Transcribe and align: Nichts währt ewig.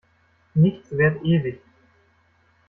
Nichts 0.55 0.97
währt 0.97 1.21
ewig. 1.23 1.61